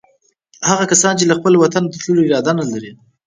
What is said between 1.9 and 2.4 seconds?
د تللو